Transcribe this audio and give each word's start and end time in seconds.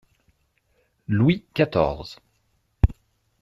Louis 1.07 1.45
quatorze. 1.53 2.17